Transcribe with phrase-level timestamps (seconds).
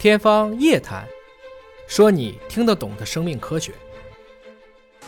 [0.00, 1.04] 天方夜谭，
[1.86, 3.70] 说你听得懂的生命科学。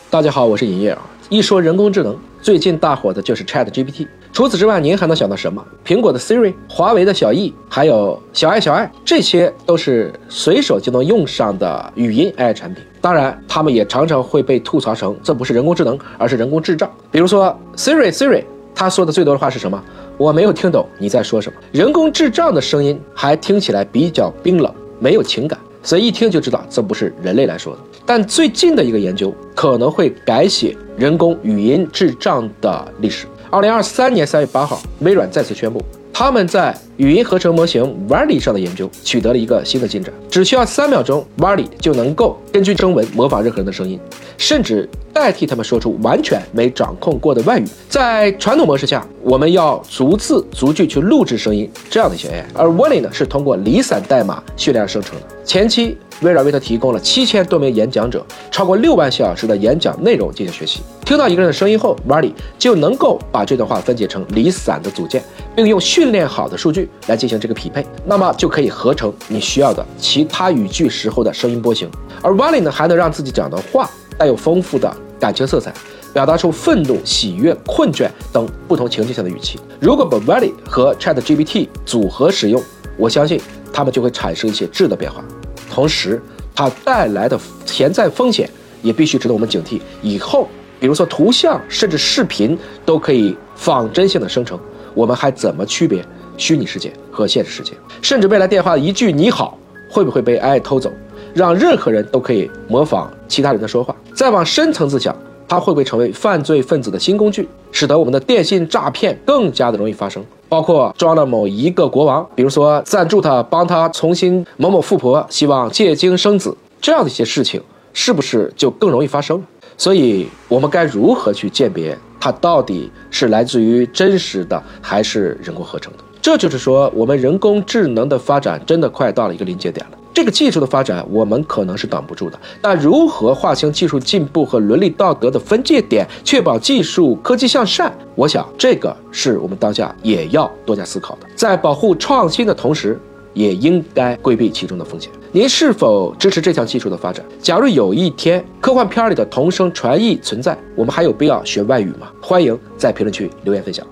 [0.07, 1.01] 大家好，我是尹烨啊。
[1.29, 4.07] 一说人工智能，最近大火的就是 Chat GPT。
[4.31, 5.65] 除此之外，您还能想到什么？
[5.83, 12.83] 苹果的 Siri、华为的小艺，还有小爱小爱，这些都是随手就能用上的语音 AI 产品。
[13.01, 16.87] 当然，他们也常常会被吐槽成这不是人工智能，而是人工智障。
[17.09, 18.43] 比如说 Siri Siri，
[18.75, 19.83] 他说的最多的话是什么？
[20.19, 21.59] 我没有听懂你在说什么。
[21.71, 24.71] 人工智障的声音还听起来比较冰冷。
[25.03, 27.79] 没有情感，所以一听就知道这不是人类来说的。
[28.05, 33.27] 但最近的一个研究可能会改写人工语音智障的历史。
[33.49, 35.83] 二零二三年三月八号，微软再次宣布。
[36.13, 43.99] 他们在语音合成模型 Wally 上的研究取得了一个新的进展，只需要三秒钟，Wally 就能够根据声纹模仿任何人的声音，
[44.37, 47.65] 甚至代替他们说出完全没掌控过的外语。
[47.89, 55.27] 在传统模式下，我们要逐字逐句去录制声音，这样的一些 AI，而 Wally 呢是通过离散代码训练而生成的。
[55.43, 55.97] 前期。
[56.21, 60.79] 微软为他提供了七千多名演讲者，超过六万小时的演讲内容进行学习。
[61.03, 65.21] 听到一个人的声音后 w a l l y 就能够把这段话分解成离散的组件，
[65.53, 71.89] 并用训练好的数据来进行这个匹配，那么就可以合成你需要的其他语句时候的声音波形。
[72.21, 75.73] 而 w a l l y 呢，还能让自己讲的话带有丰富的感情色彩，
[76.13, 79.59] 表达出愤怒、喜悦、困倦等不同情境下的语气。
[79.79, 82.61] 如果把 w a l l y 和 ChatGPT 组合使用，
[82.97, 83.41] 我相信
[83.73, 85.23] 它们就会产生一些质的变化。
[85.69, 86.21] 同时，
[86.55, 88.49] 它带来的潜在风险
[88.81, 89.81] 也必须值得我们警惕。
[90.01, 90.47] 以后，
[90.79, 94.59] 比如说图像甚至视频都可以仿真性的生成，
[94.93, 96.05] 我们还怎么区别
[96.37, 97.73] 虚拟世界和现实世界？
[98.01, 99.57] 甚至未来电话一句“你好”
[99.89, 100.91] 会不会被 AI 偷走，
[101.33, 103.95] 让任何人都可以模仿其他人的说话？
[104.15, 105.15] 再往深层次想。
[105.45, 110.23] 它会不会成为犯罪分子的新工具，使得我们的电信诈骗更加的容易发生？
[110.49, 119.43] 包括装了某一个国王，比如说赞助他帮他重新某某富婆希望借精生子这样的一些事情，是不是就更容易发生？
[119.77, 125.99] 所以我们该如何去鉴别它到底是来自于真实的还是人工合成的？
[126.21, 129.97] 这就是说，我们人工智能的发展真的快到了一个临界点了。
[130.13, 132.39] 这个技术的发展，我们可能是挡不住的。
[132.61, 141.27] 但如何划清技术进步和伦理道德的分界点，确保技术科技向善，我想这个是我们当下也要多加思考的。
[141.35, 142.97] 在保护创新的同时，
[143.33, 145.11] 也应该规避其中的风险。
[145.31, 147.25] 您是否支持这项技术的发展？
[147.39, 152.11] 假如有一天科幻片里的同声传译存在，我们还有必要学外语吗？
[152.21, 153.85] 欢迎在评论区留言分享。